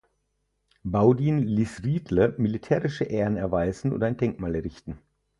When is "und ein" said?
3.93-4.17